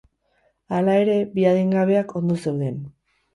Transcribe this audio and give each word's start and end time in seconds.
Hala 0.77 0.95
ere, 1.01 1.17
bi 1.35 1.45
adingabeak 1.51 2.17
ondo 2.21 2.39
zeuden. 2.47 2.81